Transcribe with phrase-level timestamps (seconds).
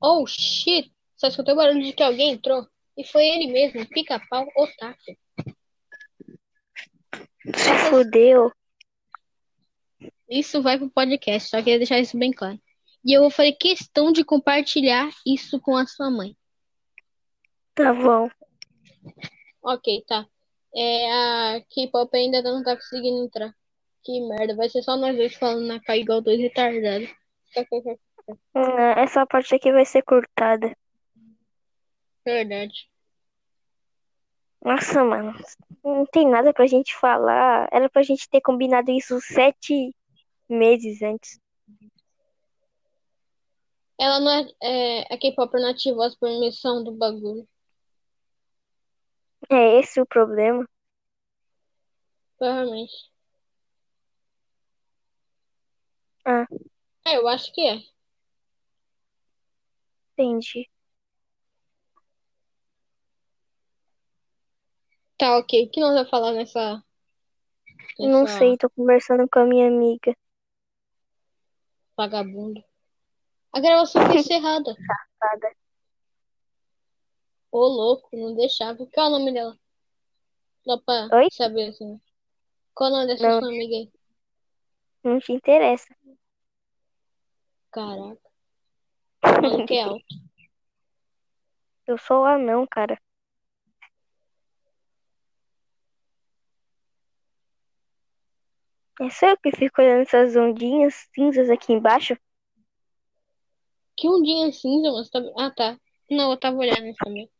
[0.00, 0.92] Oh, shit!
[1.16, 2.66] Só escutei o barulho de que alguém entrou.
[2.96, 5.16] E foi ele mesmo, pica-pau otaku.
[7.56, 8.52] Se fudeu.
[10.28, 12.60] Isso vai pro podcast, só queria deixar isso bem claro.
[13.04, 16.36] E eu vou fazer questão de compartilhar isso com a sua mãe.
[17.74, 18.28] Tá bom.
[19.62, 20.26] Ok, tá.
[20.74, 23.54] É, a K-pop ainda não tá conseguindo entrar.
[24.04, 27.08] Que merda, vai ser só nós dois falando na cara igual dois retardados.
[28.28, 30.76] Hum, Essa parte aqui vai ser cortada.
[32.24, 32.88] Verdade.
[34.62, 35.32] Nossa, mano.
[35.84, 37.68] Não tem nada pra gente falar.
[37.72, 39.94] Era pra gente ter combinado isso sete
[40.48, 41.38] meses antes.
[43.98, 47.46] Ela não é, é a K-pop não ativou as permissões do bagulho.
[49.50, 50.66] É esse o problema.
[52.38, 53.10] Provavelmente.
[56.24, 56.46] Ah,
[57.06, 57.78] É, eu acho que é.
[60.18, 60.68] Entendi.
[65.16, 65.64] Tá, ok.
[65.64, 66.82] O que nós vamos falar nessa.
[67.98, 70.16] Não nessa sei, tô conversando com a minha amiga.
[71.96, 72.62] vagabundo?
[73.52, 74.74] A gravação foi encerrada.
[74.74, 75.52] Safada.
[77.50, 78.86] Ô, louco, não deixava.
[78.86, 79.58] Qual é o nome dela?
[80.64, 81.28] Só pra Oi?
[81.32, 82.00] saber assim.
[82.74, 83.40] Qual é o nome dessa Não.
[83.40, 83.92] sua amiga aí?
[85.02, 85.92] Não te interessa.
[87.72, 88.27] Caraca.
[89.38, 90.04] O maluco é alto.
[91.86, 93.00] Eu sou anão, cara.
[99.00, 102.16] É só eu que fico olhando essas ondinhas cinzas aqui embaixo?
[103.96, 105.20] Que ondinha cinza, mas tá.
[105.36, 105.78] Ah, tá.
[106.10, 107.30] Não, eu tava olhando isso também.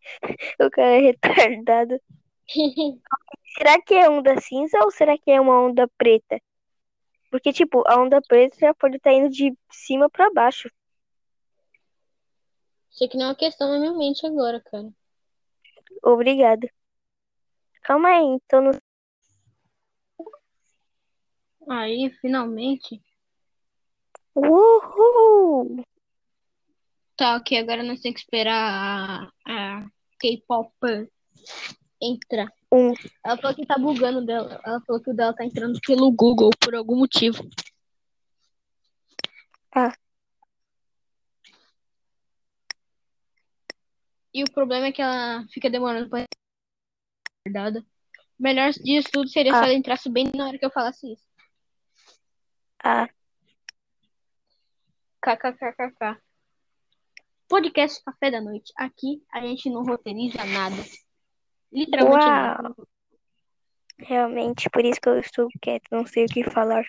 [0.60, 2.00] O cara é retardado.
[3.58, 6.40] Será que é onda cinza ou será que é uma onda preta?
[7.30, 10.70] Porque, tipo, a onda preta já pode estar indo de cima pra baixo.
[12.92, 14.92] Isso aqui não é uma questão na minha mente agora, cara.
[16.02, 16.70] Obrigada.
[17.82, 18.70] Calma aí, então no...
[21.68, 23.02] Aí, finalmente.
[24.34, 25.82] Uhul!
[27.16, 27.58] Tá, ok.
[27.58, 29.86] Agora nós temos que esperar a, a
[30.18, 30.72] K-pop
[32.00, 32.52] entrar.
[32.70, 32.92] Um.
[33.24, 34.60] Ela falou que tá bugando dela.
[34.64, 37.42] Ela falou que o dela tá entrando pelo Google por algum motivo.
[39.74, 39.94] Ah.
[44.34, 46.24] E o problema é que ela fica demorando pra.
[47.46, 49.64] O melhor disso tudo seria se Ah.
[49.64, 51.26] ela entrasse bem na hora que eu falasse isso.
[52.82, 53.08] Ah,
[55.20, 56.20] KKKKK.
[57.48, 58.72] Podcast Café da Noite.
[58.76, 60.76] Aqui a gente não roteiriza nada.
[61.70, 62.62] Literalmente nada.
[62.76, 62.88] uau!
[63.98, 66.84] Realmente, por isso que eu estou quieto, não sei o que falar.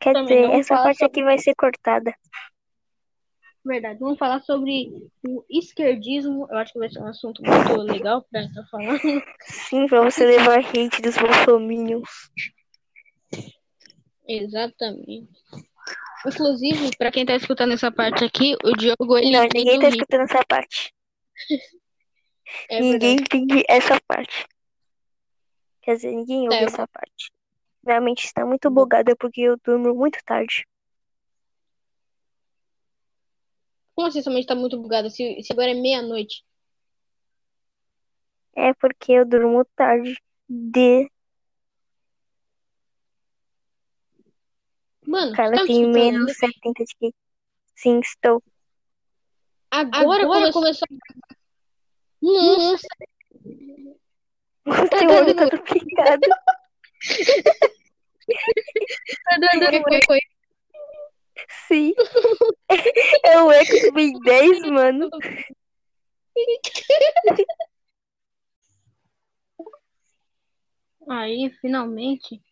[0.00, 2.14] Quer Também dizer, essa parte sobre- aqui vai ser cortada.
[3.68, 3.98] Verdade.
[4.00, 4.90] Vamos falar sobre
[5.26, 6.48] o esquerdismo.
[6.50, 8.98] Eu acho que vai ser um assunto muito legal pra estar falando.
[9.42, 12.08] Sim, pra você levar hate dos bolsominions.
[14.26, 15.28] Exatamente.
[16.26, 20.22] Inclusive, pra quem tá escutando essa parte aqui, o Diogo ele Não, ninguém tá escutando
[20.22, 20.92] essa parte.
[22.70, 24.46] É Ninguém entende essa parte.
[25.82, 27.30] Quer dizer, ninguém ouve É, essa parte.
[27.84, 30.66] Minha mente está muito bugada porque eu durmo muito tarde.
[33.98, 35.10] Como assim sua mente tá muito bugada?
[35.10, 36.44] Se, se agora é meia-noite.
[38.54, 40.16] É porque eu durmo tarde.
[40.48, 41.10] De.
[45.04, 46.32] Mano, Cara, você tá tem menos ainda?
[46.32, 47.12] 70 de que.
[47.74, 48.40] Sim, estou.
[49.68, 50.86] Agora, começou.
[52.22, 52.86] Nossa,
[54.64, 56.20] O teu olho tá todo picado.
[59.50, 60.20] que foi, foi.
[61.66, 61.94] Sim.
[63.28, 65.10] É o Eco do Ben 10, mano.
[71.08, 72.42] Aí, finalmente.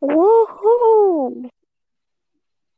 [0.00, 1.48] Uhul!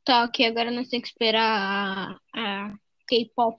[0.05, 0.47] Tá, ok.
[0.47, 2.75] Agora nós temos que esperar a, a
[3.09, 3.59] K-pop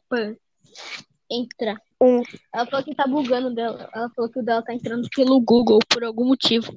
[1.30, 1.82] entrar.
[2.00, 2.22] Um.
[2.54, 3.90] Ela falou que tá bugando dela.
[3.94, 6.72] Ela falou que o dela tá entrando pelo Google por algum motivo.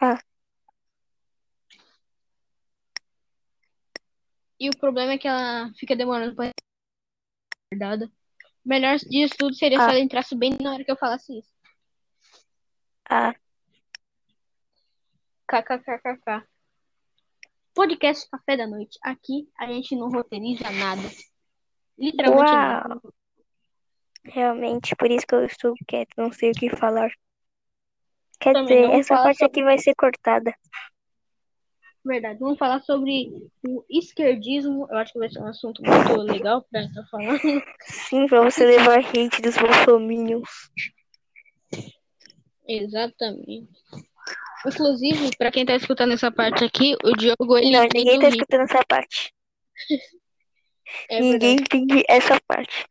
[0.00, 0.20] Ah.
[4.58, 6.50] E o problema é que ela fica demorando pra.
[7.72, 9.90] O melhor disso tudo seria se Ah.
[9.90, 11.52] ela entrasse bem na hora que eu falasse isso.
[13.10, 13.34] Ah,
[15.48, 16.46] KKKKK.
[17.74, 18.98] Podcast Café da Noite.
[19.02, 21.02] Aqui a gente não roteiriza nada.
[21.98, 22.88] Literalmente nada.
[22.94, 23.14] uau!
[24.24, 27.10] Realmente, por isso que eu estou quieto, não sei o que falar.
[28.40, 30.54] Quer Também dizer, essa parte sobre- aqui vai ser cortada.
[32.04, 32.38] Verdade.
[32.38, 33.32] Vamos falar sobre
[33.66, 34.86] o esquerdismo.
[34.90, 37.40] Eu acho que vai ser um assunto muito legal pra estar falando.
[37.80, 40.48] Sim, pra você levar hate dos bolsominions.
[42.66, 43.68] Exatamente.
[44.66, 48.28] Inclusive, pra quem tá escutando essa parte aqui, o Diogo ele Não, é ninguém tá
[48.28, 49.32] escutando essa parte.
[51.08, 52.86] É ninguém entende essa parte.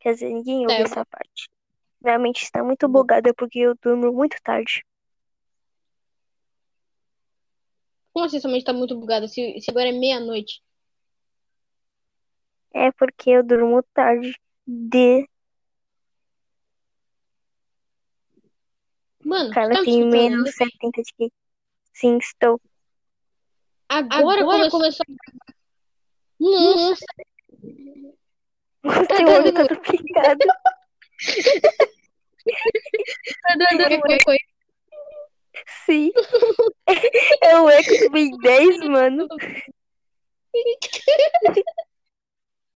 [0.00, 1.50] Quer dizer, ninguém ouve É, essa parte.
[2.00, 4.84] Minha mente está muito bugada porque eu durmo muito tarde.
[8.12, 9.26] Como assim sua mente tá muito bugada?
[9.26, 10.62] Se, se agora é meia-noite.
[12.74, 14.34] É porque eu durmo tarde.
[14.66, 15.28] De.
[19.24, 20.52] Mano, Cara, você tá me tem escutando menos ainda?
[20.52, 21.32] 70 de que.
[21.92, 22.60] Sim, estou.
[23.88, 25.04] Agora, começou.
[26.40, 27.04] Nossa,
[28.84, 30.38] O teu olho tá duplicado.
[33.42, 34.44] tá dando qualquer coisa.
[35.86, 36.10] Sim.
[37.54, 39.26] O X-Men 10, mano.